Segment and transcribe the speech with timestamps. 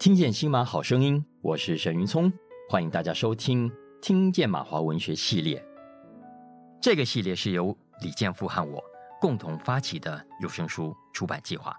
[0.00, 2.32] 听见新马好声音，我是沈云聪，
[2.70, 3.68] 欢迎大家收听
[4.00, 5.62] 《听见马华文学》系列。
[6.80, 8.82] 这个系列是由李建富和我
[9.20, 11.76] 共同发起的有声书出版计划。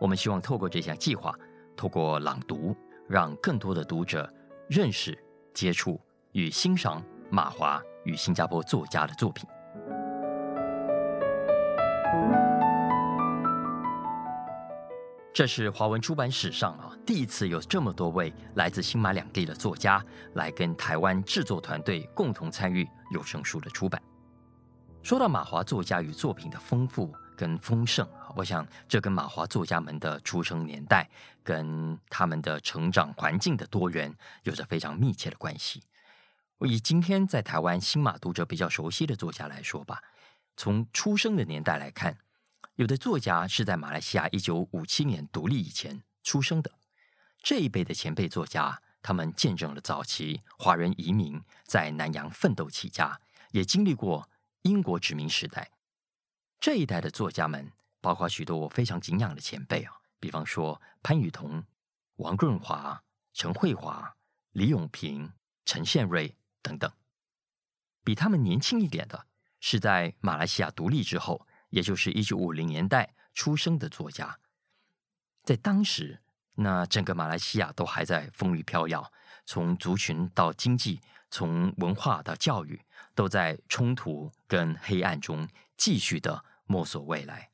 [0.00, 1.36] 我们希望透过这项计划，
[1.76, 2.76] 透过朗读，
[3.08, 4.32] 让更多的读者
[4.68, 5.18] 认识、
[5.52, 6.00] 接触
[6.30, 9.48] 与欣赏马华与新加坡作家的作品。
[15.34, 20.00] 这是华文出版史上啊第一次有这么多位来自新马两地的作家
[20.34, 24.00] 来跟台湾制作团队共同参与有声书的出版。
[25.02, 31.10] 说到马华作家与作品的丰富跟丰盛，我想这跟马华作家们的出生年代
[31.42, 35.82] 跟他们的成长环境的多元有着非常密切的关系。
[36.58, 40.00] 我以今天在台湾新马读者比较熟悉的作家来说吧，
[40.56, 42.16] 从出生的年代来看。
[42.76, 46.72] 有的作家是在马来西亚一九五七年独立以前出生的，
[47.40, 53.20] 这一辈的前辈作家，他们见证了早期华人移民在南洋奋斗起家，
[53.52, 54.28] 也经历过
[54.62, 55.70] 英国殖民时代。
[56.58, 61.62] 这一代的作家们，包括许多我非常敬仰的前辈啊，比方说潘雨桐、
[62.16, 64.16] 王润华、陈慧华、
[64.50, 65.32] 李永平、
[65.64, 66.90] 陈宪瑞等等。
[68.02, 69.28] 比他们年轻一点的，
[69.60, 71.46] 是在马来西亚独立之后。
[71.74, 74.38] 也就是一九五零年代出生的作家，
[75.42, 76.20] 在当时，
[76.54, 79.12] 那整个马来西亚都还在风雨飘摇，
[79.44, 81.00] 从族群到经济，
[81.32, 82.80] 从文化到教育，
[83.12, 87.50] 都在冲突跟黑暗中继续的摸索未来。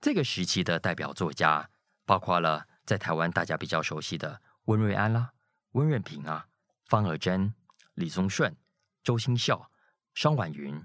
[0.00, 1.68] 这个时期的代表作家，
[2.06, 5.34] 包括了在台湾大家比较熟悉的温瑞安啦、
[5.72, 6.46] 温润平啊、
[6.86, 7.52] 方尔珍、
[7.92, 8.56] 李宗顺、
[9.04, 9.70] 周星孝、
[10.14, 10.82] 商婉云、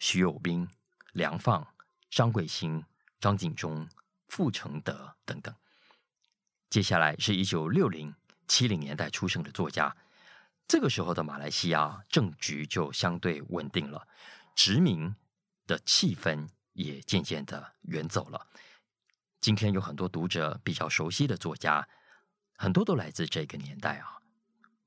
[0.00, 0.68] 徐有斌、
[1.12, 1.71] 梁放。
[2.12, 2.84] 张贵兴、
[3.18, 3.88] 张景忠、
[4.28, 5.54] 傅承德等等。
[6.68, 8.14] 接下来是一九六零、
[8.46, 9.96] 七零年代出生的作家。
[10.68, 14.06] 这个时候的马来西亚政局就相对稳定了，
[14.54, 15.16] 殖民
[15.66, 18.46] 的气氛也渐渐的远走了。
[19.40, 21.88] 今天有很多读者比较熟悉的作家，
[22.56, 24.18] 很多都来自这个年代啊。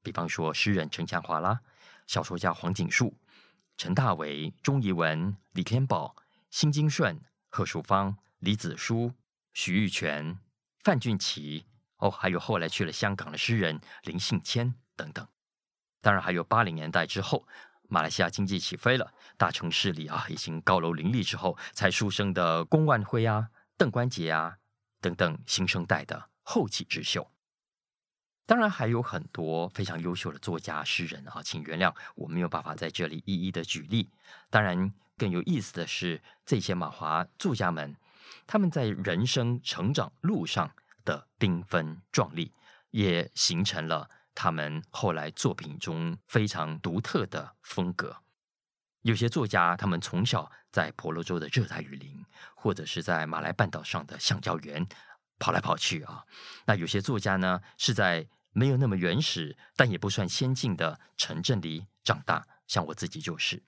[0.04, 1.60] 比方说诗人陈强华啦，
[2.06, 3.18] 小说家黄锦树、
[3.78, 6.16] 陈大为、钟怡文、李天宝。
[6.56, 9.12] 辛金顺、贺淑芳、李子书、
[9.52, 10.40] 徐玉泉、
[10.86, 11.66] 范俊奇，
[11.98, 15.28] 哦，还有后来去了香港的诗人林信谦等等。
[16.00, 17.46] 当然，还有八零年代之后，
[17.90, 24.56] 马来西亚经济起飞了，大城市里啊，已经高楼林立之后，才出生的龚万辉啊、邓关杰啊
[25.02, 27.30] 等等新生代的后起之秀。
[28.46, 34.10] 当然，还有很多非常优秀的作家、诗人啊，请原谅我没有办法在这里一一的举例。
[34.50, 34.94] 当然。
[35.18, 37.96] 更有意思的是，这些马华作家们，
[38.46, 42.54] 他们在人生成长路上的缤纷壮丽，
[42.92, 48.18] 也形成了他们后来作品中非常独特的风格。
[49.04, 54.86] 有些作家，他们从小在婆罗洲的热带雨林，或者是在马来半岛上的橡胶园
[55.40, 56.26] 跑来跑去啊。
[56.66, 63.64] 那有些作家呢，是在没有那么原始，但也不算先进的城镇里长大，像我自己就是。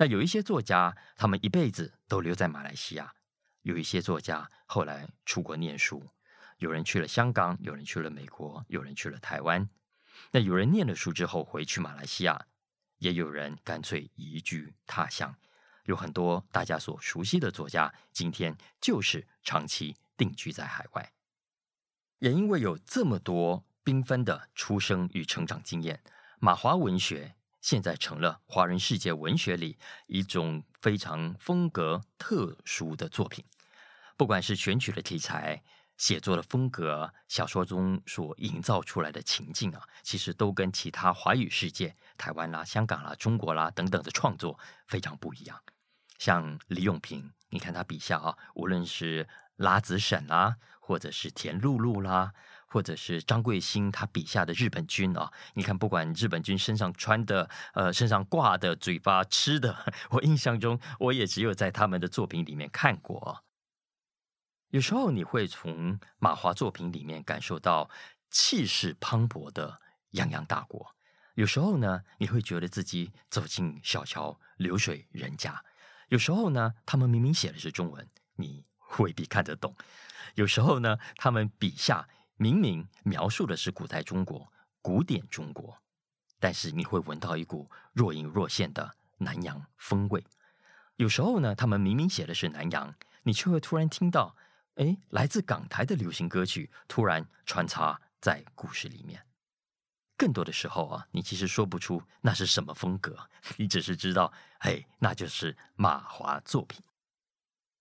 [0.00, 3.12] 那有一些作家，他们一辈子都留在马来西亚；
[3.60, 6.02] 有一些作家后来出国念书，
[6.56, 9.68] 有人去了香港，有人去了美国，有人去了台湾。
[10.30, 12.46] 那有人念了书之后回去马来西亚，
[12.96, 15.36] 也有人干脆移居他乡。
[15.84, 21.12] 有很多大家所熟悉的作家，今天就是长期定居在海外。
[22.20, 26.02] 也因为有这么多缤纷的出生与成长经验，
[26.38, 27.34] 马华文学。
[27.60, 33.44] 现在成了华人世界文学里一种非常风格特殊的作品，
[34.16, 35.62] 不管是选取的题材、
[35.96, 45.60] 写作的风格、小说中所营造出来的情境啊，其实都跟其他华语世界、台湾啦、香港啦、中国啦等等的创作非常不一样。
[46.18, 52.32] 像李永平，你看他笔下啊，无论是拉子婶啦，或者是田露露啦。
[52.72, 63.44] 或者是张贵兴他笔下的日本军啊，你看，不管日本军身上穿的、呃，身上挂的、嘴巴吃的， 我印象中我也只有在他们的作品里面看过。
[64.68, 67.90] 有时候你会从马华作品里面感受到
[68.30, 69.80] 气势磅礴的
[70.12, 70.94] 泱泱大国；
[71.34, 75.50] 有时候呢，你会觉得自己走进小桥流水人家；
[76.08, 78.64] 有时候呢，他们明明写的是中文，你
[78.98, 79.72] 未必看得懂；
[80.36, 82.08] 有时候呢，他们笔下。
[82.40, 84.50] 明明描述的是古代中国、
[84.80, 85.76] 古典中国，
[86.38, 90.24] 但是你会闻到一股若隐若现的南洋风味。
[90.96, 92.94] 有时候呢，他们明明写的是南洋，
[93.24, 94.34] 你却会突然听到，
[94.76, 99.22] 哎，来自港台的流行歌曲突然穿插在故事里面。
[100.16, 103.28] 更多的时候啊，你其实说不出那是什么风格，
[103.58, 106.82] 你只是知道，嘿，那就是马华作品。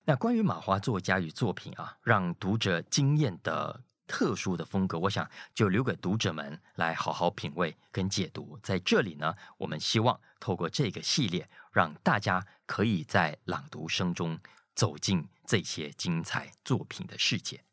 [0.03, 8.57] 那关于马华作家与作品啊，让读者惊艳的特殊的风格，我想就留给读者们来好好品味跟解读。
[8.63, 14.39] 在这里呢，我们希望透过这个系列，让大家可以在朗读声中
[14.73, 17.63] 走进这些精彩作品的世界。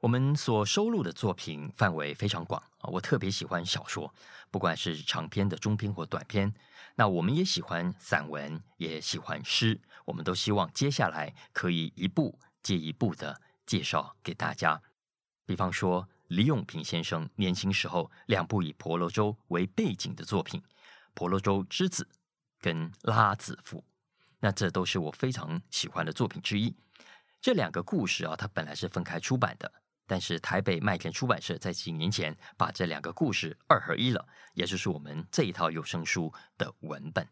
[0.00, 4.14] 我们所收录的作品范围非常广啊，我特别喜欢小说，
[4.50, 6.52] 不管是长篇的、中篇或短篇。
[6.96, 14.80] 那我们也喜欢散文，也喜欢诗，我们都希望接下来可以一部接一部的介绍给大家。
[15.46, 20.60] 比方说，李永平先生年轻时候两部以婆罗洲为背景的作品，
[21.14, 22.04] 《婆罗洲之子》
[22.60, 23.78] 跟《拉子妇》，
[24.40, 26.74] 那这都是我非常喜欢的作品之一。
[27.40, 29.70] 这两个故事啊，它本来是分开出版的。
[30.06, 37.26] 但是台北麦田出版社在几年前把这两个故事二合一了，也就是我们这一套有声书的文本。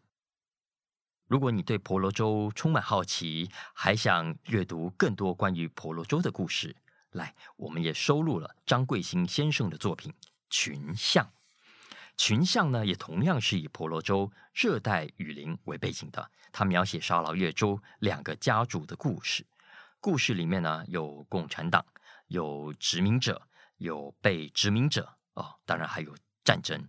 [1.27, 6.75] 如果你对婆罗洲充满好奇，还想阅读更多关于婆罗洲的故事，
[7.13, 10.11] 来，我们也收录了张贵兴先生的作品
[10.49, 11.25] 《群像》。
[12.17, 19.45] 《群像》呢，也同样是以婆罗洲热带雨林为背景的，他描写沙劳越州两个家族的故事。
[19.99, 21.85] 故事里面呢，有共产党。
[22.27, 26.87] 有殖民者，有被殖民者哦，当然还有战争。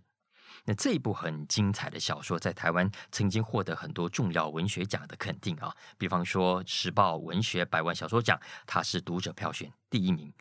[0.67, 10.33] 那这一部很精彩的小说，在台湾曾经获得很多重要文学奖的肯定啊，比方说时报文学百万小说奖，它是读者票选第一名。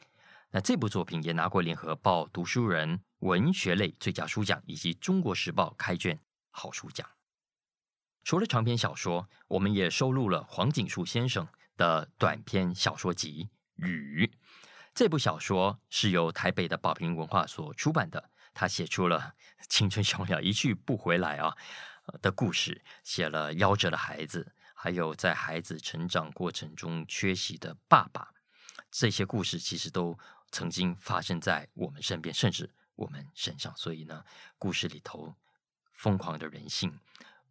[0.51, 6.19] 那这部作品也拿过联合报读书人文学类最佳书奖，以及中国时报开卷
[6.51, 7.07] 好书奖。
[8.23, 11.47] 除了长篇小说，我们也收录了黄锦树先生
[11.77, 13.51] 的短篇小说集
[13.87, 14.25] 《雨》。
[14.95, 19.35] 这部小说是由台北的宝瓶文化所出版的，他写出了
[19.69, 21.57] 青春小鸟一去不回来啊
[22.23, 28.33] 的故事，写了夭折的孩子，还有在孩子成长过程中缺席的爸爸，
[28.91, 30.19] 这些故事其实都
[30.53, 33.77] 曾经发生在我们身边，甚至我们身上。
[33.77, 34.25] 所以呢，
[34.59, 35.35] 故事里头
[35.93, 37.01] 疯狂的人性、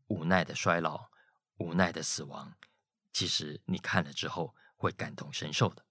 [0.08, 1.10] 无奈的衰老、
[1.58, 2.54] 无奈的死亡，
[3.12, 5.84] 其实你看了之后会感同身受的。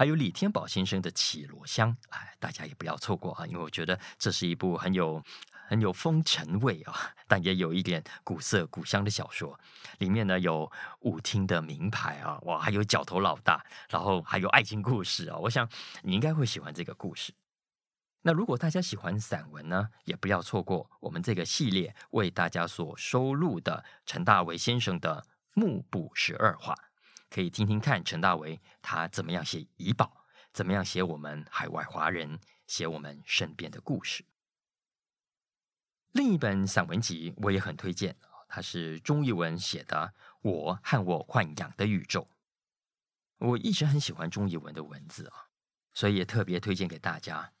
[0.00, 3.44] 还有李天宝先生的《绮罗香》，哎，大家也不要错过啊！
[3.46, 5.22] 因为我觉得这是一部很有
[5.68, 9.60] 很有风尘味啊，但也有一点古色古香的小说。
[9.98, 15.36] 里面呢有舞厅的名牌啊，哇，还有角头老大，然后还有爱情故事啊。
[15.36, 15.68] 我想
[16.00, 17.34] 你应该会喜欢这个故事。
[18.22, 26.72] 那如果大家喜欢散文呢，也不要错过我们这个系列为大家所收录的陈大为先生的《目不十二话》。
[27.30, 34.24] 可以听听看陈大为他怎么样写怡保，怎么样写我们海外华人，写我们身边的故事。
[36.10, 38.16] 另一本散文集我也很推荐，
[38.48, 40.12] 它是钟逸文写的
[40.42, 42.22] 《我和我豢养的宇宙》。
[43.38, 45.46] 我一直很喜欢钟逸文的文字啊，
[45.94, 47.52] 所以也特别推荐给大家。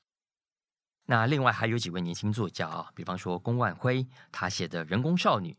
[1.04, 5.52] 那另外还有几位年轻作家啊，比方说龚万辉，他写的《人工少女》，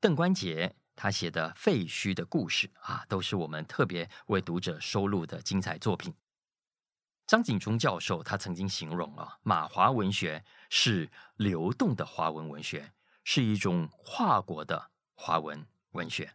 [0.00, 0.74] 邓关杰。
[0.96, 6.14] 他写的《废墟的故事》啊，都是我们特别为读者收录的精彩作品。
[7.26, 12.92] 张景忠教授他曾经形容啊，马华文学是流动的华文文学，
[13.24, 16.34] 是一种跨国的华文文学。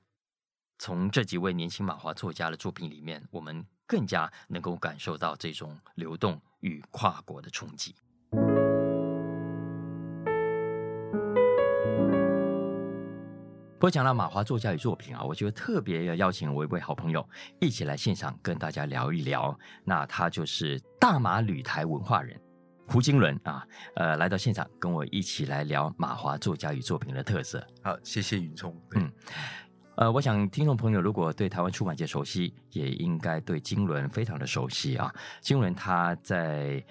[0.78, 7.96] 从这几位年轻马华作家的作品里面，我们更加能够感受到这种流动与跨国的冲击。
[13.80, 17.26] 不过讲到马华作家与作品啊，我觉得特别要邀请我一位好朋友
[17.62, 19.58] 一起来现场跟大家聊一聊。
[19.86, 22.38] 那他就是大马旅台文化人
[22.86, 27.66] 胡金伦啊，呃，来到现场跟我一起来聊马华作家与作品的特色。
[27.82, 28.76] 好，谢谢云聪。
[28.96, 29.10] 嗯，
[29.96, 35.10] 呃，我想听众朋友如果对台湾出版界熟悉，也应该对金伦非常的熟悉啊。
[35.40, 36.84] 金伦他在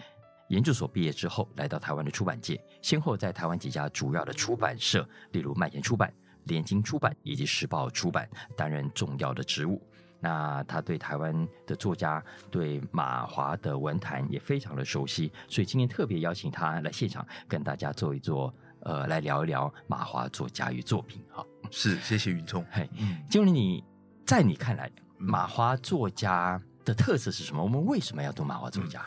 [0.48, 6.10] 研究所毕业之后，来到台湾的出版界，先后在台湾几家主要的出版社，例如麦田出版。
[6.48, 9.80] 联经出版以及时报出版担任重要的职务。
[10.20, 21.22] 那他对台湾的作家、对马华的文坛也非常的熟悉，所以今天特别邀请他来现场跟大家做一做，呃，来聊一聊马华作家与作品。
[21.30, 22.66] 哈，是，谢谢云聪。
[22.72, 22.90] 嘿，
[23.30, 23.84] 金伦，你
[24.26, 27.62] 在你看来，马华作家的特色是什么？
[27.62, 29.06] 我们为什么要读马华作家？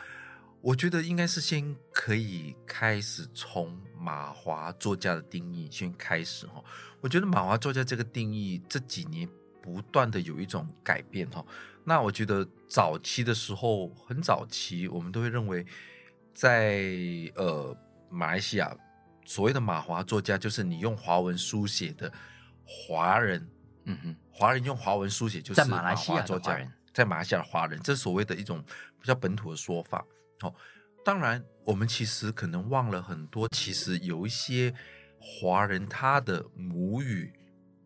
[0.61, 6.63] 我觉得应该是先可以开始从马华作家的定义先开始哈。
[6.99, 9.29] 我觉得马华作家这个定义这几年
[9.61, 11.45] 不断的有一种改变哈。
[11.83, 15.65] 那我觉得早期的时候，很早期我们都会认为
[16.33, 16.89] 在
[17.35, 17.75] 呃
[18.09, 18.75] 马来西亚，
[19.25, 22.11] 所谓的马华作家，就是你用华文书写的
[22.63, 23.47] 华人，
[23.85, 26.59] 嗯哼，华人用华文书写就是马华作家，
[26.93, 28.63] 在马来西亚的华人，这是所谓的一种
[28.99, 30.05] 比较本土的说法。
[30.41, 30.53] 哦，
[31.03, 34.73] 当然，我们其实可能忘了很多，其实有一些
[35.19, 37.33] 华人他的母语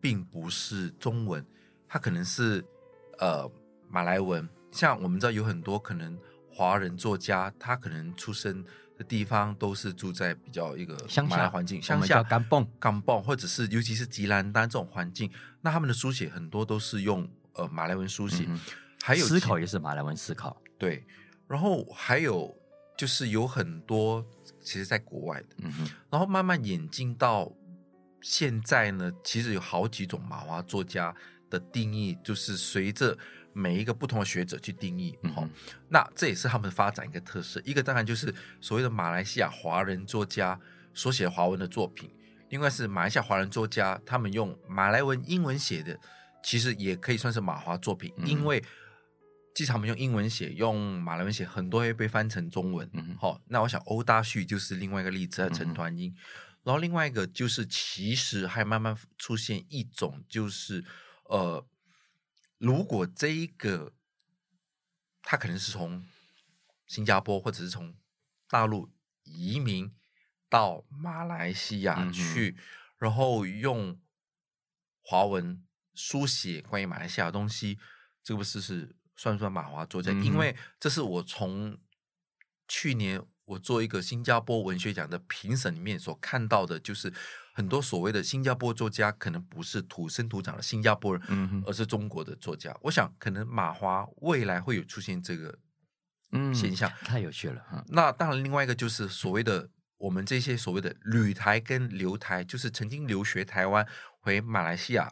[0.00, 1.44] 并不是中文，
[1.88, 2.64] 他可能是
[3.18, 3.50] 呃
[3.88, 4.48] 马来文。
[4.70, 6.18] 像我们知道有很多可能
[6.50, 8.62] 华人作家，他可能出生
[8.98, 15.30] 的地方都是住在比较一个乡下环境，乡下甘榜甘榜，或者是尤其是吉兰丹这种环境，
[15.62, 18.60] 那他们的书写很多都是用呃马来文书写，嗯、
[19.02, 21.06] 还有思考也是马来文思考，对。
[21.48, 22.54] 然后还有
[22.96, 24.24] 就是有很多
[24.60, 27.52] 其实在国外的，嗯哼，然后慢慢演进到
[28.20, 31.14] 现在呢，其实有好几种马华作家
[31.50, 33.16] 的定义，就是随着。
[33.58, 35.50] 每一个不同的学者去定义，好、嗯，
[35.88, 37.58] 那这也是他们发展一个特色。
[37.64, 40.60] 一个当然就是所谓的马来西亚华人作家
[40.92, 42.10] 所写华文的作品，
[42.50, 45.98] 另外是马来西亚华人作家他们用马来文、英文写的，
[46.44, 48.62] 其实也可以算是马华作品，嗯、因为
[49.56, 52.86] 既常我们用英文写，用马来文写，很多会被翻成中文。
[53.18, 56.14] 好、嗯，那我想欧大旭就是另外一个例子，成团英，
[56.62, 60.84] 然后另外一个就是其实还慢慢出现一种就是
[61.24, 61.66] 呃。
[62.58, 63.92] 如果这一个
[65.22, 66.06] 他可能是从
[66.86, 67.94] 新加坡或者是从
[68.48, 68.90] 大陆
[69.24, 69.92] 移民
[70.48, 72.62] 到马来西亚去，嗯、
[72.98, 74.00] 然后用
[75.02, 75.62] 华文
[75.94, 77.78] 书写关于马来西亚的东西，
[78.22, 80.12] 这个不是是算不算马华作家？
[80.12, 81.76] 嗯、因为这是我从
[82.68, 87.12] 去年我做一个新加坡文学奖的评审里面所看到的，就是。
[87.56, 92.76] 很多所谓的新加坡作家可能不是土生土长的新加坡人，嗯、而是中国的作家。
[92.82, 95.58] 我想，可能马华未来会有出现这个
[96.52, 97.64] 现象，嗯、太有趣了。
[97.72, 103.88] 嗯、那当然，另外一个就是所谓的我们这些所谓的旅台跟留台，就是曾经留学台湾
[104.20, 105.10] 回马来西亚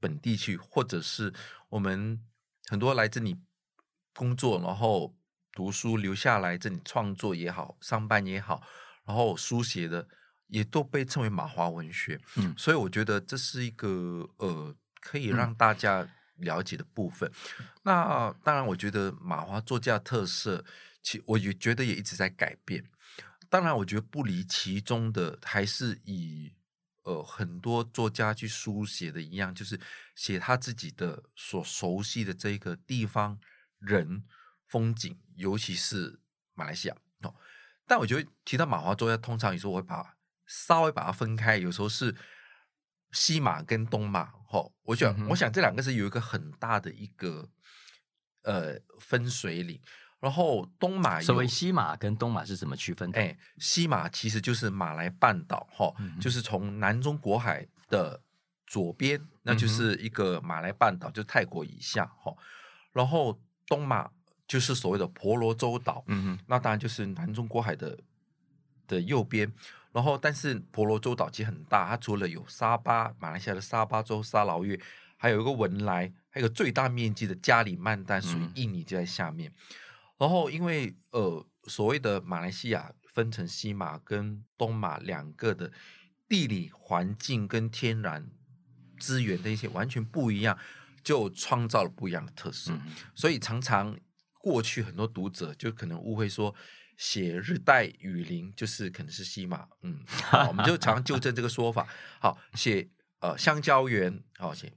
[0.00, 1.32] 本地去，或者是
[1.68, 2.20] 我们
[2.70, 3.36] 很多来这里
[4.14, 5.14] 工作，然后
[5.52, 8.62] 读书留下来这里创作也好，上班也好，
[9.04, 10.06] 然后书写的。
[10.52, 16.04] 也都被称为马华文学，嗯，所以我觉得这是一个呃可以让大家
[16.38, 17.30] 了解的部分。
[17.60, 20.64] 嗯、那当然，我觉得马华作家的特色，
[21.04, 22.82] 其我也觉得也一直在改变。
[23.48, 26.52] 当然，我觉得不离其中的还是以
[27.02, 29.80] 呃很多作家去书写的一样，就是
[30.14, 33.38] 写他自己的所熟悉的这个地方
[33.78, 34.24] 人
[34.66, 36.20] 风景，尤其是
[36.54, 37.34] 马来西亚哦。
[37.86, 40.16] 但我觉得提到马华作家，通常有时候我会把
[40.46, 42.14] 稍微把它分开，有时候是
[43.12, 47.48] 西马跟东马，哦，我想，嗯、我想这两个是有一个很大的一个
[48.42, 49.80] 呃分水岭。
[50.20, 53.18] 然后东马，所谓西马跟东马是怎么区分的？
[53.18, 58.20] 哎，西马其实就是马来半岛，哈、嗯，就是从南中国海的
[58.66, 62.32] 左边，那就是一个马来半岛，就泰国以下，哈。
[62.92, 64.10] 然后东马
[64.46, 67.98] 就是所谓的婆罗洲岛，嗯哼，那当然就是南中国海的
[68.86, 69.52] 的右边。
[69.92, 74.78] 然后，但是婆罗洲岛其实很大，它除了有沙巴，马来西亚的沙巴州、沙劳越，
[75.16, 79.50] 还有一个文莱，还有最大面积的加里曼丹，属于印尼就在下面。
[79.50, 79.54] 嗯、
[80.20, 85.72] 然后，因为呃，所谓的马来西亚分成西马跟东马两个的
[86.28, 88.30] 地理环境跟天然
[88.98, 90.58] 资源的一些完全不一样，
[91.02, 92.70] 就创造了不一样的特色。
[92.72, 92.82] 嗯、
[93.14, 93.98] 所以，常常
[94.34, 96.54] 过去很多读者就可能误会说。
[96.96, 101.88] 写日带雨林就是可能是西马，嗯， 好，我们就常常纠正这个说法。
[102.20, 104.70] 好，写呃香蕉园，好写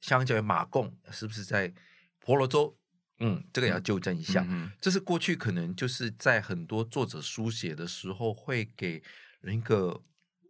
[0.00, 1.74] 香蕉园马贡是不是在
[2.18, 2.78] 婆罗洲？
[3.18, 4.42] 嗯，这个也要纠正一下。
[4.42, 9.02] 嗯嗯、这是过去可能就是在很多作者书写的时候会给
[9.40, 10.02] 人一个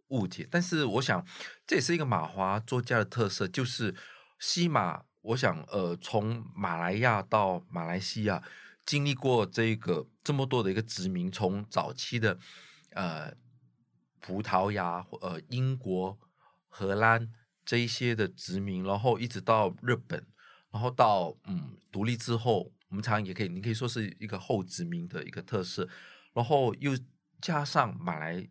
[0.09, 1.25] 误解，但是我想
[1.65, 3.95] 这也是一个马华作家的特色，就是
[4.39, 5.03] 西马。
[5.21, 8.41] 我想呃，从马来亚到马来西亚。
[8.85, 12.39] 经历过这个这么多的一个殖民，从早期的
[12.91, 13.33] 呃
[14.21, 16.17] 葡萄牙、呃英国、
[16.69, 17.29] 荷兰
[17.65, 20.25] 这一些的殖民，然后一直到日本，
[20.71, 25.87] 然后到嗯独立之后，我们常也可以，你可以说是一个后殖民的一个特色，
[26.33, 26.91] 然后又
[27.41, 28.47] 加上马来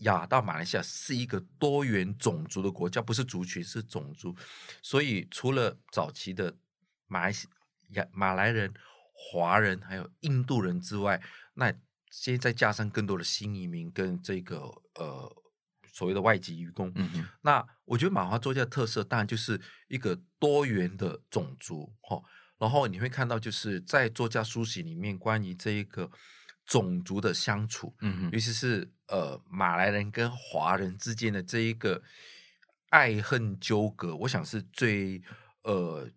[0.00, 4.34] 亚到马来西亚是一个多元种族的国家，不是族群是种族，
[4.82, 6.56] 所以除了早期的
[7.06, 7.48] 马来西
[7.90, 8.72] 亚马来人。
[9.16, 11.22] 华人还有印度人之外，
[11.54, 11.72] 那
[12.10, 14.56] 现在加上更多的新移民跟这个
[14.96, 15.43] 呃
[15.94, 22.20] 所谓的外籍移工，嗯哼，那我觉得马华作家的特色当然就是一个多元的种族，哈。
[22.58, 26.10] 然后你会看到就是在作家书写里面关于这一个
[26.66, 32.02] 种族的相处，嗯哼，尤其是呃马来人跟华人之间的这一个
[32.90, 35.22] 爱恨纠葛，我想是最
[35.62, 36.08] 呃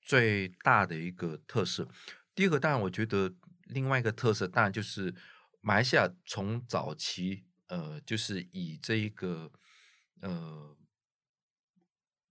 [0.00, 1.86] 最大的一个特色。
[2.34, 5.14] 第二个，当然我觉得另外一个特色，当然就是
[5.60, 9.50] 马来西亚从早期呃就是以这一个
[10.20, 10.76] 呃，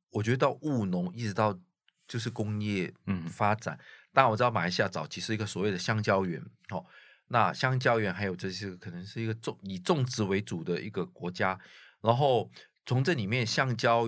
[0.10, 1.60] 我觉得到务农一直到
[2.08, 6.86] 就是工业嗯发展，嗯、当然我知道马来西亚早期是一个所谓的香蕉园，哦。
[7.27, 11.60] 那香蕉园还有这些可能是一个种以种植为主的一个国家，
[12.01, 12.51] 然后
[12.86, 14.08] 从这里面橡胶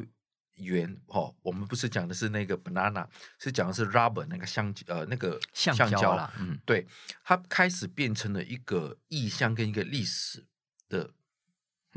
[0.53, 3.07] 园哦，我们不是讲的是那个 banana，
[3.39, 6.85] 是讲的是 rubber 那个橡呃那个橡胶啦，嗯，对，
[7.23, 10.45] 它开始变成了一个意象跟一个历史
[10.87, 11.11] 的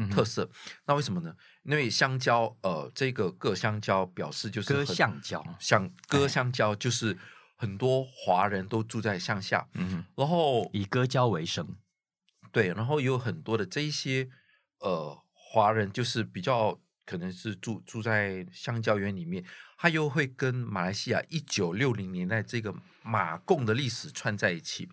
[0.08, 0.44] 特色。
[0.44, 1.34] 嗯、那为什么呢？
[1.64, 7.18] 因为香蕉呃这个各香蕉表示就是割橡胶，像割橡胶就是。
[7.60, 11.76] 很多华人都住在乡下，嗯哼，然后以割胶为生，
[12.50, 14.30] 对，然后有很多的这一些
[14.78, 19.44] 呃华人，就是比较可能是住住在香蕉园里面，
[19.76, 24.88] 他又会跟马来西亚一九六零年代这个马共的历史串在一起，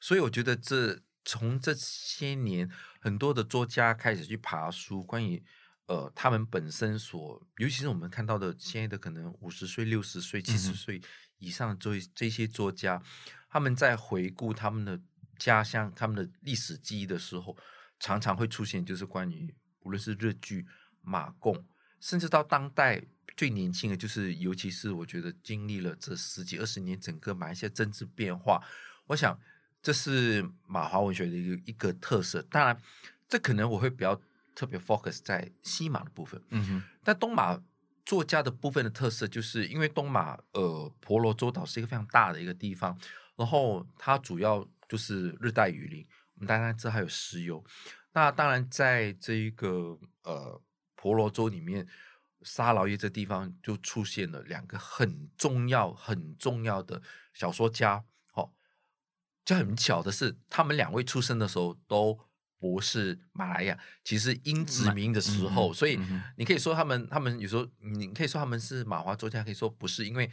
[0.00, 2.70] 所以我觉得这从这些年
[3.02, 5.42] 很多的作家开始去爬书，关于
[5.86, 10.98] 呃他们本身所，尤其是我们看到的现在的可能五十岁、六十岁、七十岁。
[10.98, 11.02] 嗯
[11.42, 13.02] 以上这这些作家，
[13.48, 15.00] 他们在回顾他们的
[15.40, 17.58] 家乡、他们的历史记忆的时候，
[17.98, 20.64] 常常会出现，就是关于无论是日剧、
[21.00, 21.66] 马共，
[21.98, 23.02] 甚至到当代
[23.36, 28.62] 最年轻的，就是尤其是我觉得经历了这十几二十年整个马来西亚政治变化，
[29.08, 29.36] 我想
[29.82, 32.40] 这是马华文学的一个一个特色。
[32.42, 32.80] 当然，
[33.28, 34.18] 这可能我会比较
[34.54, 37.60] 特别 focus 在西马的部分，嗯哼，但东马。
[38.04, 42.98] 作家的部分的特色，就是因为东马呃婆罗洲岛是一个非常大的一个地方，
[43.36, 46.04] 然后它主要就是热带雨林，
[46.34, 47.64] 我们大家知道还有石油。
[48.12, 50.60] 那当然在这一个呃
[50.96, 51.86] 婆罗洲里面，
[52.42, 57.00] 沙劳越这地方就出现了两个很重要很重要的
[57.32, 58.04] 小说家，
[59.42, 62.18] 哦，就很巧的是，他们两位出生的时候都。
[62.62, 65.98] 不是马来亚，其实英殖民的时候，嗯、所以
[66.36, 70.30] 你可以说他们，他们有时候你可以说他们是马华作家，可以说不是，因为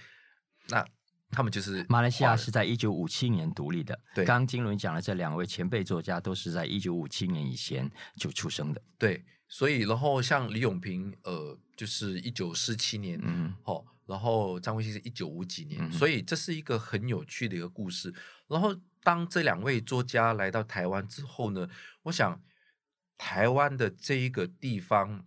[0.68, 0.86] 那
[1.32, 4.00] 他们就是马来西亚是在一九五七年独立的。
[4.14, 8.82] 对，刚刚金伦讲的这两位前辈作家都是在一九五七年以前就出生的。
[9.00, 18.14] 对，所以然后像李永平，呃，就是一九四七年，嗯，好，然后张卫星是一九五几年，嗯、所以这是一个很有趣的一个故事，
[18.48, 18.80] 然后。
[19.02, 21.70] 当这两位作家来到台湾之后呢，
[22.04, 22.42] 我想
[23.18, 25.26] 台湾的这一个地方，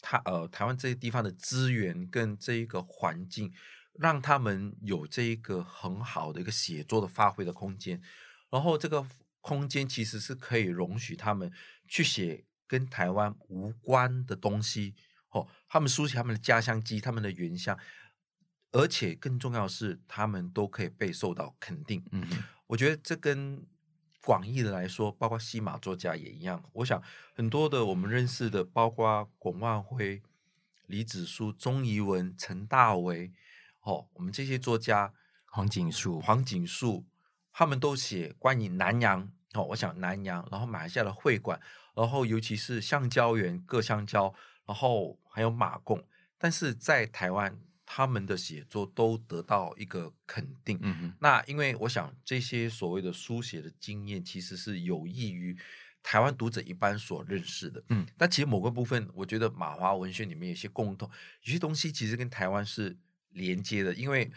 [0.00, 3.52] 他呃，台湾这个地方的资源跟这一个环境，
[3.94, 8.00] 让他们有这一个很好的一个写作的发挥的空间。
[8.50, 9.06] 然后这个
[9.40, 11.52] 空间其实是可以容许他们
[11.88, 14.94] 去写跟台湾无关的东西，
[15.30, 17.78] 哦，他们书写他们的家乡记，他们的原乡。
[18.74, 22.04] 而且更重要的是，他们都可以被受到肯定。
[22.10, 22.26] 嗯，
[22.66, 23.64] 我觉得这跟
[24.20, 26.60] 广义的来说，包括西马作家也一样。
[26.72, 27.00] 我想
[27.36, 30.20] 很多的我们认识的，包括龚万辉、
[30.86, 33.32] 李子书、钟怡文、陈大为，
[33.82, 35.14] 哦，我们这些作家，
[35.46, 37.04] 黄锦树、黄锦树，
[37.52, 39.30] 他们都写关于南洋。
[39.52, 41.60] 哦，我想南洋，然后马来西亚的会馆，
[41.94, 44.34] 然后尤其是橡胶园、各橡胶，
[44.66, 46.02] 然后还有马贡，
[46.36, 47.56] 但是在台湾。
[47.96, 50.76] 他们的写作都得到一个肯定。
[50.82, 55.56] 嗯哼，那因为我想这些所谓的书写的经验，其实是有益于
[56.02, 57.80] 台湾读者一般所认识的。
[57.90, 61.08] 嗯，但其实某个部分，我觉得马华文学里面有些共同，
[61.44, 62.96] 有些东西其实跟台湾是
[63.30, 63.94] 连接的。
[63.94, 64.28] 因为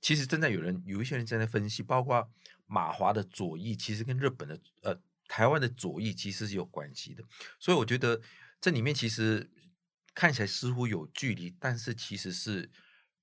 [0.00, 2.26] 其实正在有人有一些人正在分析，包括
[2.66, 7.22] 马华的左翼，其实跟日本的呃台湾的左翼其实是有关系的。
[7.60, 8.22] 所以我觉得
[8.58, 9.50] 这里面其实。
[10.18, 12.70] 看起来似乎有距离，但是其实是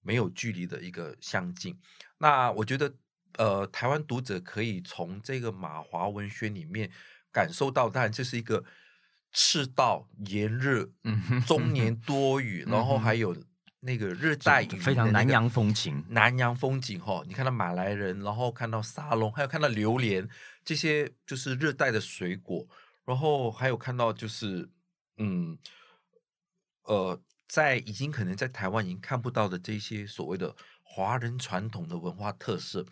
[0.04, 1.76] 没有距离的一个相近。
[2.20, 2.94] 那我觉得，
[3.38, 6.92] 呃，台湾读者可以从这个马华文学里面
[7.32, 8.64] 感受到，当然这是一个
[9.32, 13.36] 赤道炎热，嗯，终年多雨，嗯、然后还有
[13.80, 16.04] 那个热带雨、那个，非常南洋风情。
[16.10, 20.30] 南洋风景哈、哦，你看到马来人，然后看到沙龙，还有看到榴莲，
[20.64, 22.68] 这些就是热带的水果，
[23.06, 24.70] 然后还有看到就是
[25.18, 25.58] 嗯。
[26.86, 27.18] 呃，
[27.54, 32.84] 在已经可能在台湾已经看不到的这些所谓的华人传统的文化特色，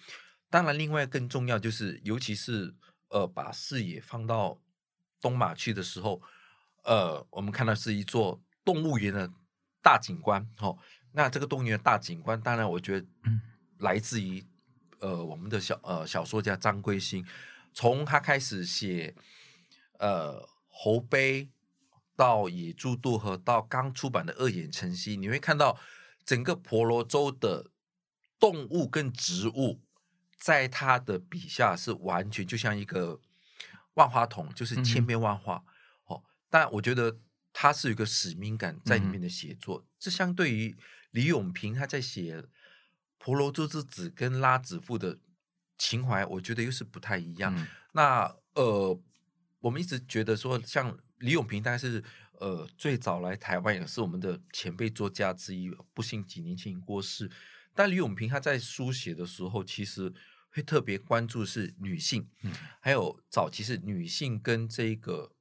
[0.51, 2.75] 当然，另外更重要就是，尤其是
[3.07, 4.61] 呃，把视野放到
[5.19, 6.21] 东马去的时候，
[6.83, 9.31] 呃，我们看到是一座动物园的
[9.81, 10.77] 大景观，哦，
[11.13, 13.07] 那这个动物园的大景观，当然，我觉得
[13.79, 14.45] 来自于
[14.99, 17.25] 呃我们的小呃小说家张归兴，
[17.73, 19.15] 从他开始写
[19.97, 21.49] 呃侯碑，
[22.15, 25.79] 到野猪渡河，到刚出版的《恶眼晨曦》，你会看到
[26.25, 27.71] 整个婆罗洲的
[28.39, 29.81] 动物跟植物，
[30.37, 33.19] 在他的笔下是完全就像一个
[33.95, 35.63] 万花筒，就是千变万化。
[36.05, 37.19] 哦、嗯，但我觉得
[37.53, 40.77] 他是有一个使命感在里面的写作，嗯、这相对于
[41.11, 42.43] 李永平他在写
[43.17, 45.19] 婆罗洲之子跟拉子父的
[45.77, 47.53] 情怀，我觉得又是不太一样。
[47.57, 48.99] 嗯、那呃，
[49.59, 52.03] 我们一直觉得说，像李永平，大概是
[52.39, 57.31] 呃最早来台湾，也是我们的前辈作家之一，不幸几年前过世。
[57.73, 60.13] 但李永平他在书写的时候，其实
[60.49, 65.31] 会特别关注是女性，嗯，还有早期是女性跟这个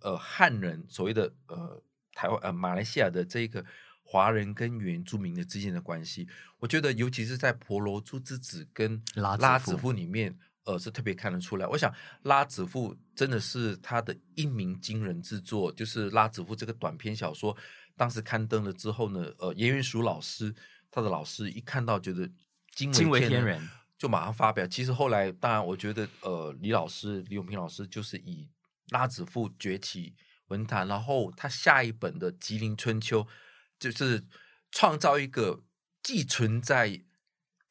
[0.00, 3.64] 呃汉人，所谓的呃台湾呃马来西亚的这个
[4.02, 6.28] 华人跟原住民的之间的关系。
[6.60, 11.66] 我觉得，尤其是在《婆罗洲之子》跟《拉子夫》里面，呃，是特别看得出来。
[11.66, 11.90] 我想，
[12.24, 17.56] 《拉子富》真的是他的一鸣惊人之作，就是《拉子富》这个短篇小说，
[17.96, 20.54] 当时刊登了之后呢，呃，严云淑老师。
[20.88, 22.26] 他的老师一看到觉得
[22.74, 24.66] 惊为天人，就马上发表。
[24.66, 28.48] 其实后来，当然，我觉得，呃，李老师李永平老师就是以
[28.88, 30.14] 拉子富崛起
[30.46, 33.22] 文坛，然后他下一本的《吉林春秋》，
[33.78, 34.24] 就是
[34.70, 35.62] 创造一个
[36.02, 37.02] 既存在，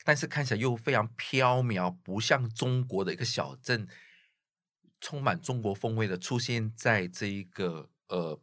[0.05, 3.87] 但是看起来又非常飘渺，不像中国的一个小镇，
[5.01, 8.39] 充满中国风味的出现在这一个呃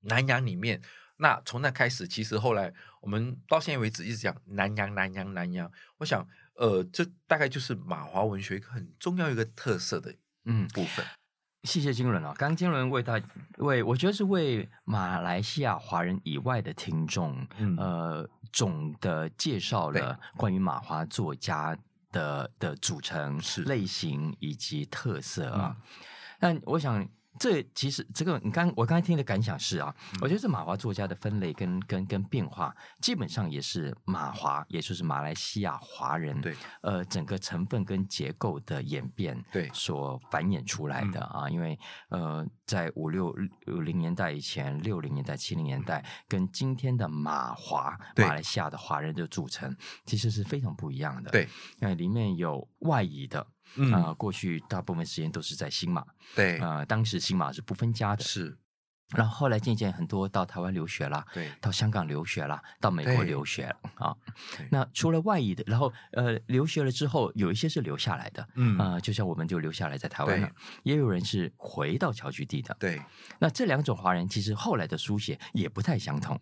[0.00, 0.80] 南洋里面。
[1.18, 2.72] 那从那开始，其实后来
[3.02, 5.70] 我们到现在为止一直讲南洋、南洋、南洋。
[5.98, 11.04] 我想，呃，这大概就是马华文学一个很重要一个特色的嗯部分。
[11.04, 11.21] 嗯、
[11.64, 13.20] 谢谢金伦啊，刚刚金伦为大
[13.58, 21.76] 为我觉得是为马来西亚华人以外的听众，嗯、呃，总的介绍了关于马华作家
[22.10, 25.76] 的的组成、是类型以及特色啊。
[25.78, 26.04] 嗯、
[26.38, 27.08] 但我想。
[27.38, 41.78] 这其实这个你刚我刚才听的感想是啊，嗯、我觉得这马华作家的分类跟跟跟变化，基本上也是马华，也就是马来西亚华人对呃整个成分跟结构的演变对所繁衍出来的啊，因为
[42.10, 43.32] 呃在五六
[43.66, 53.46] 零年代以前，六零年代七零年代跟今天的马华马来西亚的华人的组成其实是非常不一样的，对，那里面有外移的。
[53.76, 56.04] 嗯啊、呃，过去大部分时间都是在新马，
[56.34, 58.58] 对啊、呃，当时新马是不分家的，是。
[59.14, 64.16] 然后后来渐渐很多到台湾留学啦，对，到香港留学啦，到美国留学了啊。
[64.70, 70.50] 那除了外裔的，然后呃，留学了之后，有一些是留下来的，嗯啊、呃，就像我们就留下来在台湾了，
[70.82, 73.02] 也有人是回到侨居地的，对。
[73.38, 76.40] 那这两种华人其实后来的书写也不太相同。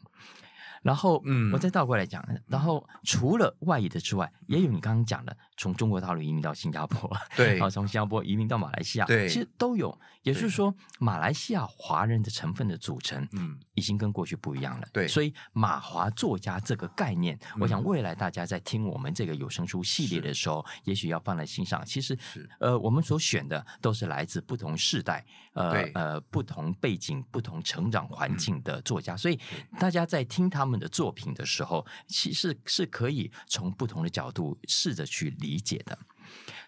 [0.83, 9.97] 然后，嗯，我再倒过来讲，嗯、然后除了外移的之外，也有你刚刚讲的，从中国大陆移民到新加坡，对，然后从新加坡移民到马来西亚，对，其实都有。
[10.23, 14.87] 也就是说，马来西亚华人的成分的组成，嗯，已经跟过去不一样了。
[14.93, 21.83] 对，所以马华作家这个概念，嗯、我想未来大家在听我们这个有声书系列的时候，也许要放在心上。
[21.87, 22.19] 其实，
[22.59, 29.41] 呃，我们所选的都是来自不同世代，呃呃，不同背景、不同成长环境的作家，嗯、所以
[29.79, 35.99] 大家在听他们的作品的时候，其实是可以从不同的角度试着去理解的。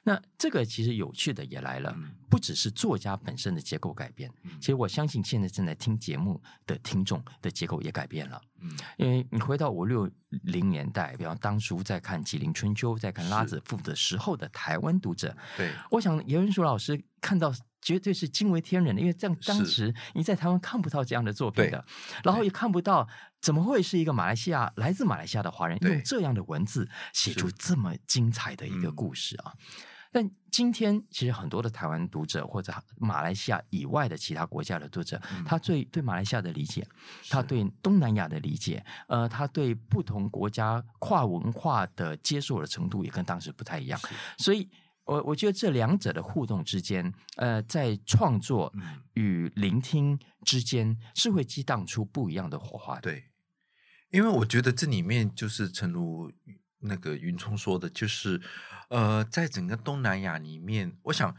[0.02, 1.96] 那这个其实有趣的也来了，
[2.28, 8.40] 不只是作家本身的结构改变，其实我相信现在正在听节目的听众的结构也改变了。
[8.96, 10.10] 因为你回到五六
[10.44, 21.84] 零年代，比方当初在看《吉林春秋》、在看《拉子傅》的时候的台湾读者，对，我想严文书老师看到绝对是惊为天人的，因为这样当时你在台湾看不到这样的作品的，
[22.22, 23.08] 然后也看不到
[23.40, 29.52] 怎么会是一个马来西亚来自马来西亚的华人用这样的文字写出这么精彩的一个故事啊。
[30.14, 36.86] 但今天，其实很多的台湾读者或者马来西亚以外的其他国家的读者，嗯、他最对马来西亚的理解，
[37.30, 43.98] 他对东南亚的理解，呃，他对不同国家跨文化的接受的程度也跟当时不太一样。
[44.36, 44.68] 所以
[45.04, 48.70] 我我觉得这两者的互动之间，呃，在创作
[49.14, 53.00] 与聆听之间，是会激荡出不一样的火花的。
[53.00, 53.24] 对，
[54.10, 56.30] 因为我觉得这里面就是诚如
[56.82, 58.40] 那个云聪说的，就是。
[58.88, 61.34] 呃，在整个东南亚里面，我想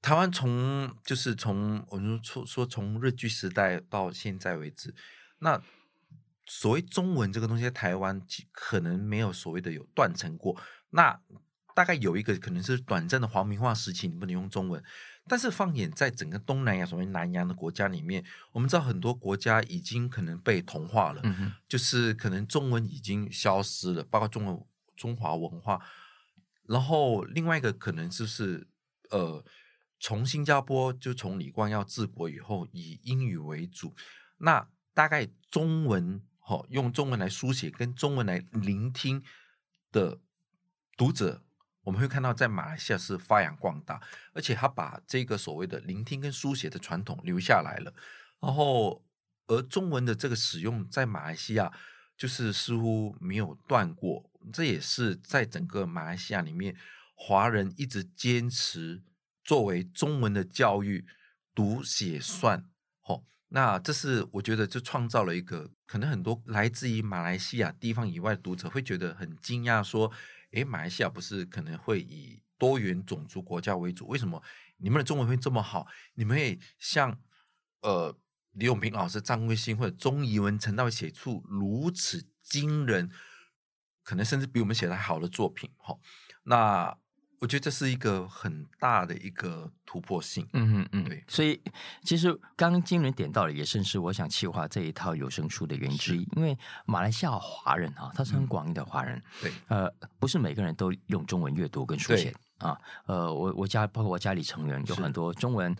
[0.00, 4.94] 台湾从就是从我们说说从日据时代到现在为止，
[5.40, 5.62] 那
[6.46, 8.18] 所谓中文这个东西，在台湾
[8.50, 10.58] 可能没有所谓的有断层过。
[10.88, 11.20] 那
[11.74, 14.82] 大概有一个可能是短暂的皇民化时期，你不能用中文。
[15.26, 25.80] 但是放眼在整个东南亚，所谓南洋的国家里面，我们知道很多国家已经可能被同化了，嗯、就是可能中文已经消失了，包括中文中华文化。
[26.66, 28.68] 然后另外一个可能就是，
[29.10, 29.44] 呃，
[29.98, 33.94] 从新加坡就从李光耀治国以后，以英语为主，
[34.38, 39.22] 那大概中文，哦，用中文来书写跟中文来聆听
[39.90, 40.20] 的
[40.96, 41.42] 读者，
[41.84, 44.00] 我们会看到在马来西亚是发扬光大，
[44.32, 47.94] 而且他把这个所谓的聆听跟书写的传统留下来了，
[48.40, 49.04] 然后
[49.46, 51.70] 而中文的这个使用在马来西亚
[52.16, 54.30] 就是似乎没有断过。
[54.52, 56.76] 这也是在整个马来西亚里面，
[57.14, 59.02] 华人一直坚持
[59.42, 61.06] 作为中文的教育，
[61.54, 62.64] 读写算，
[63.06, 70.12] 哦，那这是我觉得就创造了一个可能很多来自于马来西亚地方以外的读者会觉得很惊讶，说，
[70.54, 74.42] 诶，马来西亚不是可能会以多元种族国家为主，为什么
[74.78, 75.86] 你们的中文会这么好？
[76.14, 77.20] 你们也像
[77.82, 78.16] 呃
[78.52, 83.10] 李永平老师、张贵兴或者钟怡文、陈道写出如此惊人？
[84.02, 85.98] 可能甚至比我们写的还好的作品，哈，
[86.42, 86.94] 那
[87.44, 91.22] 我觉得这是一个很大的一个突破性，嗯嗯嗯，对。
[91.28, 91.60] 所以
[92.02, 96.26] 其实刚刚金伦点到了，也正是我想企划这一套有声书的原因之一。
[96.36, 105.76] 因为马来西亚华人啊，他是很广义的华人，对，呃，不是每个人都用中文阅读跟书写啊，呃，我我家包括我家里成员有很多中文。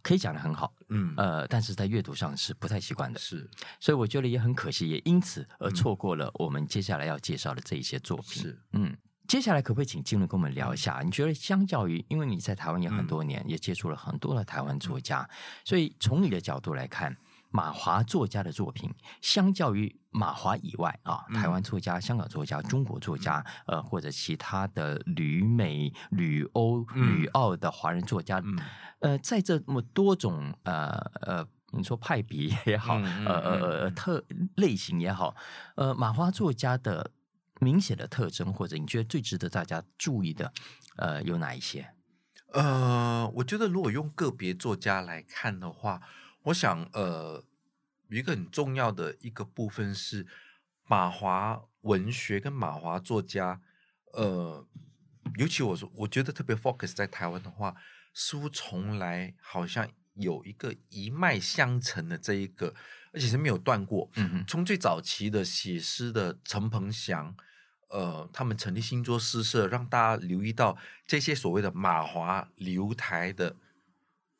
[0.00, 3.50] 可以讲的很好，嗯，呃，但是在阅读上是不太习惯的，是，
[3.80, 8.96] 所以我觉得也很可惜，也因此而错过了我们接下来要介绍的这一些作品，是，嗯，
[9.28, 11.00] 接下来可不可以请金伦跟我们聊一下？
[11.04, 15.28] 你觉得相较于，因为你在台湾也很多年，嗯、也接触了很多的台湾作家，
[15.64, 17.16] 所以从你的角度来看。
[17.50, 28.42] 马华作家的作品，相较于马华以外啊，台湾作家、香港作家、中国作家，呃，或者其他的旅美、旅欧、旅澳的华人作家，
[29.00, 30.90] 呃，在这么多种呃
[31.22, 34.22] 呃，你说派别也好，呃呃呃特
[34.56, 35.34] 类型也好，
[35.76, 37.10] 呃，马华作家的
[37.60, 40.52] 明显的特征，或者你觉得最值得大家注意的，
[40.96, 41.94] 呃，有哪一些？
[42.52, 46.00] 呃，我觉得如果用个别作家来看的话。
[46.44, 47.44] 我想，呃，
[48.06, 50.26] 有一个很重要的一个部分是
[50.84, 53.60] 马华文学跟马华作家，
[54.14, 54.66] 呃，
[55.36, 57.74] 尤其我说，我觉得特别 focus 在台湾的话，
[58.14, 62.74] 似乎从来好像有一个一脉相承的这一个，
[63.12, 64.08] 而且是没有断过。
[64.14, 67.36] 嗯，从最早期的写诗的陈鹏祥，
[67.88, 73.56] 呃，他们成立新桌诗社，让大家留意到这些所谓的马华留台的，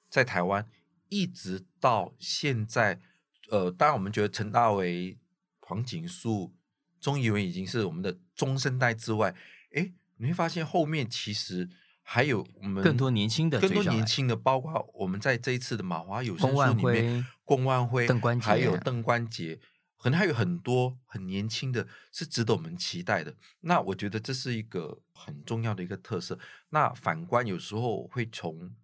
[0.09, 0.67] 在台湾。
[1.11, 3.01] 一直到现在，
[3.49, 5.17] 呃，当然我们觉得陈大为、
[5.61, 6.53] 黄锦树、
[7.01, 9.35] 钟怡文已经是我们的中生代之外，
[9.73, 11.67] 诶，你会发现后面其实
[12.03, 19.59] 还有我们更多年轻的、更多年轻的，包括我们在这一次的马华有声书里面，龚万辉、邓关还有邓关杰，
[19.99, 23.35] 可能还有很多很年轻的，是值得我们期待的。
[23.61, 26.39] 那我觉得这是一个很重要的一个特色。
[26.71, 28.75] 那反观有时候会从。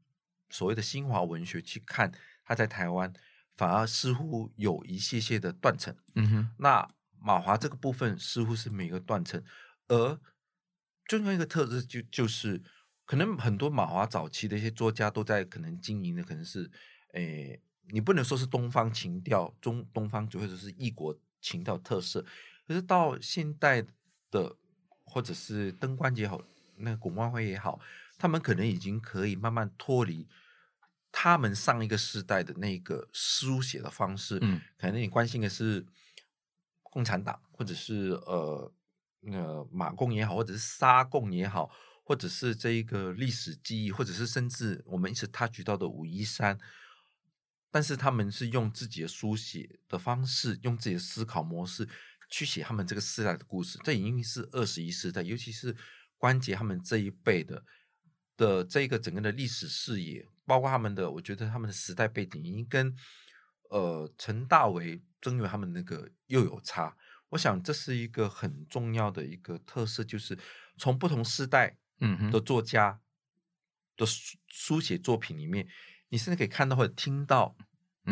[0.50, 2.12] 所谓的新华文学去看，
[2.44, 3.12] 它在台湾
[3.56, 5.92] 反而似乎有一些些的断层。
[6.14, 9.42] 嗯哼，那马华这个部分似乎是每个断层，
[9.88, 10.20] 而
[11.06, 12.62] 重要一个特质就就是，
[13.04, 16.70] 可能很多马华早期的一些作家都在可能经营的可能是，
[17.14, 22.24] 诶，你不能说是东方情调，中东方就或者是异国情调特色，
[22.66, 23.84] 可是到现代
[24.30, 24.56] 的
[25.04, 26.40] 或者是灯关杰也好，
[26.76, 27.78] 那个龚万辉也好，
[28.18, 30.26] 他们可能已经可以慢慢脱离。
[31.16, 35.86] 他们上一个时代的那个书写的方式，嗯，可能你关心的是
[36.82, 38.72] 共产党，或者是呃，
[39.20, 41.70] 那马共也好，或者是沙共也好，
[42.02, 46.58] 或者是这一个历史记忆，或者是甚至我们一直 touch 到的武夷山，
[47.74, 51.88] 但是他们是用自己的书写的方式，用自己的思考模式
[52.30, 53.80] 去写他们这个时代的故事。
[53.82, 55.74] 这已经是二十一世代，尤其是
[56.16, 57.64] 关节他们这一辈的
[58.36, 60.28] 的这个整个的历史视野。
[60.46, 62.94] 包括他们的，我觉得他们的时代背景已经跟
[63.70, 66.96] 呃陈大为、曾源他们那个又有差。
[67.30, 70.38] 我想这是一个很重要的一个特色，就是
[70.78, 73.00] 从不同时代嗯的作家
[73.96, 75.66] 的书书写作品里面，
[76.14, 77.52] 你甚至可以看到或者听到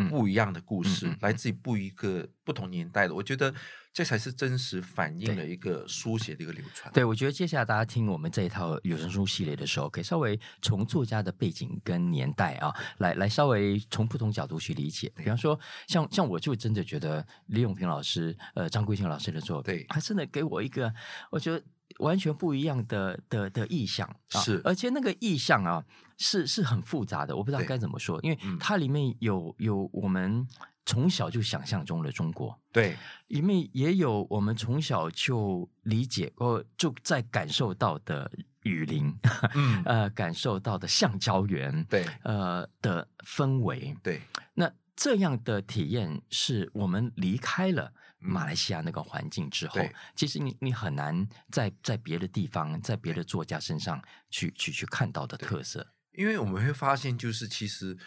[0.09, 3.15] 不一样的故事，来自于不一个不同年代的。
[3.15, 3.53] 我觉得。
[3.95, 6.91] 这才是真实反映了一个书写的一个流传。
[6.91, 15.13] 对，我觉得接下来大家听我们这一套有声书系列的时候，可以稍微从作家的背景跟年代啊，来来稍微从不同角度去理解。
[15.15, 20.91] 比方说，像像我就真的觉得李永平老师、呃张桂兴老师的作品，他真的给我一个
[21.29, 21.63] 我觉得
[21.99, 25.83] 完全不一样的的的意象啊，是，而且那个意象啊
[26.17, 30.47] 是是很复杂的，我不知道该怎么说，因为它里面有有我们。
[30.85, 38.29] 从小就想象中的中国，对，里面也有我们从小就理解或就在感受到的
[38.63, 39.17] 雨林，
[39.55, 39.81] 嗯。
[39.87, 44.23] 呃，感受到的橡胶园，对，呃的氛围，对，
[44.55, 49.93] 那这样的体验是我们离开了马来西亚那个环境之后，对。
[50.15, 57.97] 其实你你很难在在别的地方，在别的作家身上去去去看到的特色，因为我们会发现，就是其实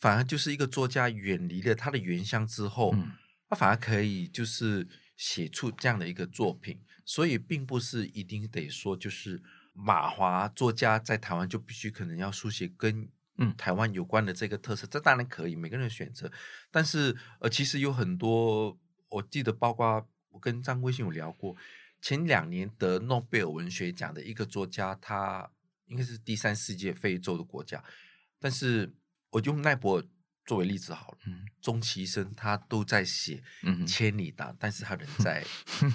[0.00, 3.12] 反而就是一个作家远离了他的原乡之后，嗯，
[3.48, 9.42] 他反而可以就是写出这样的一个作品，所以并不是一定得说就是。
[9.78, 13.54] 马华作家在台湾就必须可能要书写跟嗯。
[13.58, 16.32] 台湾有关的这个特色，嗯、这当然可以，每个人的选择。
[16.70, 18.74] 但是呃，其实有很多，
[19.16, 21.56] 我记得包括我跟张贵兴有聊过，
[22.00, 25.50] 前两年得诺贝尔文学奖的一个作家，他
[25.86, 27.82] 应该是第三世界非洲的国家，
[28.38, 28.92] 但是
[29.30, 30.04] 我就用奈博尔。
[30.48, 33.42] 作为例子好了，嗯终其一生他都在写
[33.84, 35.44] 千里达，嗯、但是他人在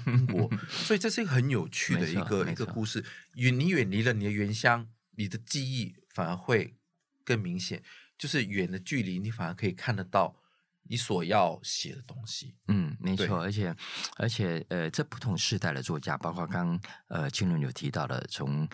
[0.07, 3.01] 英国， 所以这是一个很有趣的一个一个故事。
[3.35, 6.75] 远你远离了你的原乡，你的记忆反而会
[7.23, 7.81] 更明显。
[8.17, 10.35] 就是远的距离，你反而可以看得到
[10.83, 12.55] 你所要写的东西。
[12.67, 13.75] 嗯，没错，而且
[14.17, 18.67] 而且呃，这不同时代的作家，包括刚刚呃金伦有提到的从。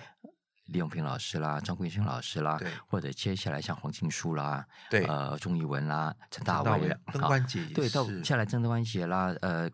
[0.67, 9.71] 李永平老师啦，张贵生老师啦，或者接下来像黄静书啦，对，呃，钟怡文啦，陈大为，邓关杰，对，到下来郑关杰啦，呃，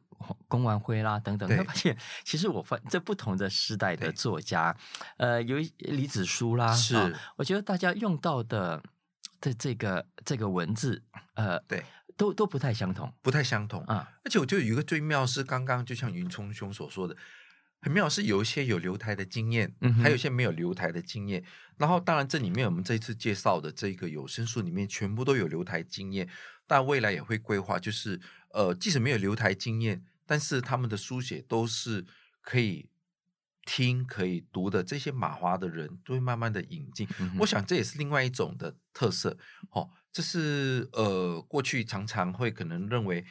[0.48, 4.78] 龚万辉啦等等，他发现其实我发这不同的时代的作家，
[5.18, 8.80] 呃，有李子书啦，是、哦，我觉得大家用到的
[9.42, 11.02] 的这个这个文字，
[11.34, 11.84] 呃，对，
[12.24, 17.18] 都都不太相同，不太相同啊，而且我觉得有一个最妙是，刚刚就像云聪兄所说的。
[17.82, 21.44] 很妙是有一些有留台的经验，嗯、还有一些没有留台的经验。
[21.76, 26.30] 然后当然这里面我们这一次介绍的这个有声书里面全部都有留台经验，
[26.66, 28.18] 但未来也会规划，就是
[28.54, 32.06] 呃即使没有留台经验，但是他们的书写都是
[32.42, 32.88] 可以
[33.66, 34.82] 听可以读的。
[34.82, 39.38] 这些马华的人都会慢慢的引进，嗯、我想这也是另外一种的特色。
[39.72, 43.26] 哦，这是呃过去常常会可能认为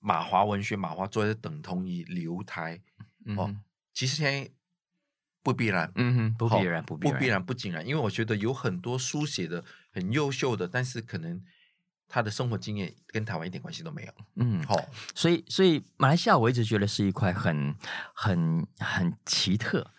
[0.00, 2.80] 马华文学、马华作为等同于留台。
[3.36, 3.54] 哦，
[3.92, 4.50] 其实现在
[5.42, 11.42] 不必然，嗯哼，不必然，不必然，不必然，不尽然，因为我觉得有很多书写的很优秀的，但是可能
[12.08, 14.12] 他的生活经验跟台湾一点关系都没有。
[14.36, 14.76] 嗯，好，
[15.14, 17.74] 所以，所以马来西亚我一直觉得是一块很、
[18.14, 19.90] 很、很奇特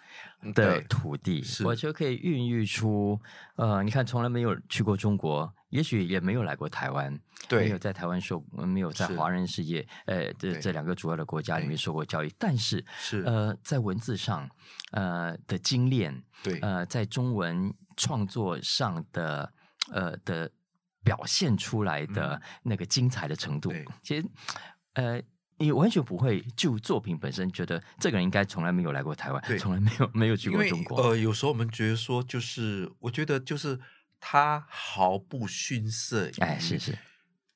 [0.53, 3.19] 的土地，我觉得可以孕育出，
[3.55, 5.53] 呃，你看，从来没有去过中国。
[5.69, 14.49] 也许也没有来过台湾，对没有在台湾受，没有在华人世界，呃，这这两个主要的国家里面受过教育，但是是呃，在文字上，
[14.91, 19.51] 呃的精炼，对，呃，在中文创作上的，
[19.91, 20.49] 呃的
[21.03, 23.86] 表现出来的那个精彩的程度，对。
[24.01, 24.25] 其实，
[24.93, 25.21] 呃，
[25.57, 31.01] 你完全不会就作品本身觉得这个人应该从来没有来过台湾，对从来没有没有去过中国。
[31.01, 33.79] 呃，有时候我们觉得说，就是我觉得就是。
[34.27, 36.97] 他毫不逊色，哎，是是，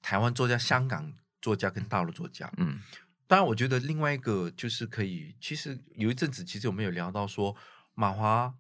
[0.04, 2.80] 台湾作家、香港作家跟大陆作家，嗯，
[3.26, 7.56] 当然，我觉得另外一个就是可以，其实有一阵子，其实我们有聊到说，
[7.96, 8.54] 马华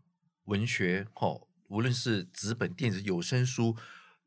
[0.45, 3.78] 文学，哦，无论是纸本、电子、有声书，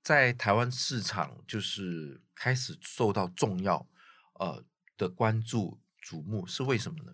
[0.00, 3.84] 在台湾市场就是开始受到重要
[4.34, 4.62] 呃
[4.96, 7.12] 的关注瞩目，是为什么呢？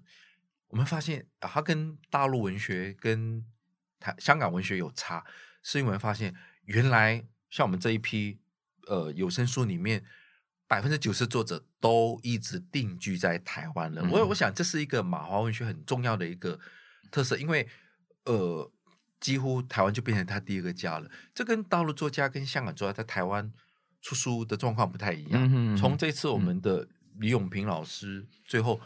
[0.68, 3.44] 我们发现啊，它跟大陆文学跟
[3.98, 5.24] 台香港文学有差，
[5.62, 6.34] 是因为发现。
[6.64, 8.38] 原来像我们这一批，
[8.88, 10.04] 呃，有声书里面
[10.66, 14.02] 百分之九十作者都一直定居在台湾了。
[14.02, 16.60] 嗯、我我想这是一个马华文学很重要的一个
[17.10, 17.66] 特色，因为
[18.26, 18.70] 呃，
[19.18, 21.10] 几乎台湾就变成他第二个家了。
[21.34, 23.50] 这跟大陆作家跟香港作家在台湾
[24.02, 25.42] 出书的状况不太一样。
[25.42, 26.86] 嗯哼嗯哼，从这次我们的
[27.18, 28.80] 李永平老师最后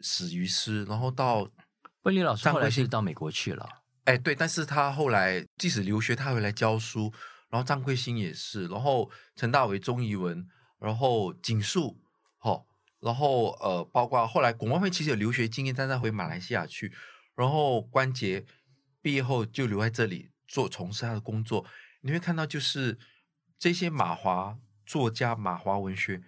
[0.00, 1.48] 死于诗，然后到
[2.02, 3.68] 温丽老师后来是到美国去了。
[4.04, 7.12] 哎，对，但是他后来即使留学，他回来教书。
[7.48, 12.00] 然后张贵兴也是，然后陈大为、钟怡文，然后景树，
[12.38, 12.64] 好，
[12.98, 16.90] 然后呃，包括后来龚万辉其实有留学经验，但他回马来西亚去。
[17.34, 18.46] 然后关杰
[19.02, 21.66] 毕业后就留在这里做从事他的工作。
[22.00, 22.98] 你会看到，就是
[23.58, 26.22] 这些马华作家、马华文学，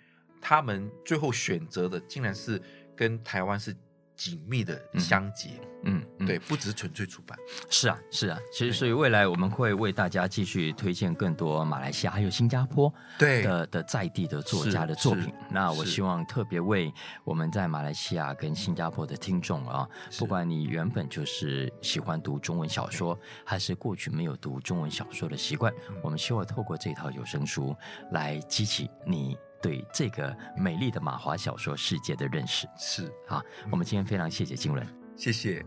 [0.44, 2.60] 他们最后选择的，竟然是
[2.94, 3.74] 跟台湾是。
[4.16, 6.26] 紧密的相结，嗯，嗯。
[6.28, 7.36] 对，不只是纯粹出版，
[7.68, 13.42] 是啊，是啊，其实所以未来我们会为大家继续推荐更多马来西亚还有新加坡对。
[13.42, 15.34] 的的在地的作家的作品。
[15.50, 19.84] 那我希望特别为我们在马来西亚跟新加坡的听众啊，
[20.16, 27.74] 不管你原本就是喜欢读中文小说，还是过去没有读中文小说的习惯，嗯、我们希望透过这套有声书
[28.12, 29.36] 来激起你。
[29.64, 32.68] 对这个美丽的马华小说世界的认识。
[32.76, 33.10] 是。
[33.28, 34.86] 啊，我们今天非常谢谢金文，
[35.16, 35.64] 谢谢。